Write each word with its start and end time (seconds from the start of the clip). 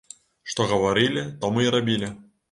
Што 0.53 0.65
гаварылі, 0.71 1.25
то 1.43 1.51
мы 1.57 1.67
і 1.67 1.73
рабілі. 1.75 2.09